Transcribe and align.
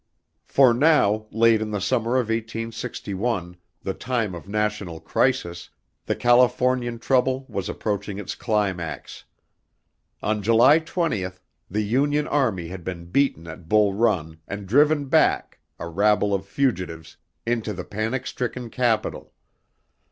For 0.47 0.73
now, 0.73 1.27
late 1.29 1.61
in 1.61 1.69
the 1.69 1.79
summer 1.79 2.13
of 2.15 2.29
1861, 2.31 3.55
the 3.83 3.93
time 3.93 4.33
of 4.33 4.47
national 4.49 4.99
crisis 4.99 5.69
the 6.07 6.15
Californian 6.15 6.97
trouble 6.97 7.45
was 7.47 7.69
approaching 7.69 8.17
its 8.17 8.33
climax. 8.33 9.25
On 10.23 10.41
July 10.41 10.79
20, 10.79 11.27
the 11.69 11.83
Union 11.83 12.27
army 12.27 12.69
had 12.69 12.83
been 12.83 13.05
beaten 13.11 13.45
at 13.45 13.69
Bull 13.69 13.93
Run 13.93 14.39
and 14.47 14.65
driven 14.65 15.05
back, 15.05 15.59
a 15.77 15.87
rabble 15.87 16.33
of 16.33 16.47
fugitives, 16.47 17.17
into 17.45 17.71
the 17.71 17.85
panic 17.85 18.25
stricken 18.25 18.71
capital. 18.71 19.33